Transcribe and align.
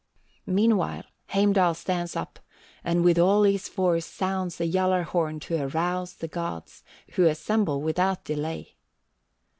65. 0.45 0.55
"Meanwhile 0.55 1.03
Heimdall 1.27 1.75
stands 1.75 2.15
up, 2.15 2.39
and 2.83 3.03
with 3.03 3.19
all 3.19 3.43
his 3.43 3.67
force 3.69 4.03
sounds 4.07 4.57
the 4.57 4.63
Gjallar 4.67 5.03
horn 5.03 5.39
to 5.41 5.61
arouse 5.63 6.15
the 6.15 6.27
gods, 6.27 6.81
who 7.11 7.25
assemble 7.25 7.83
without 7.83 8.25
delay. 8.25 8.77